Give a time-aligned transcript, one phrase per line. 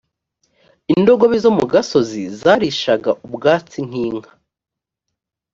[0.93, 4.31] indogobe zo mu gasozi zarishaga ubwatsi nk’inka